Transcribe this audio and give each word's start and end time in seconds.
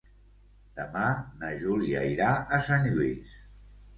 Demà 0.79 1.03
na 1.43 1.51
Júlia 1.65 2.01
irà 2.13 2.31
a 2.57 2.61
Sant 2.69 2.87
Lluís. 2.95 3.37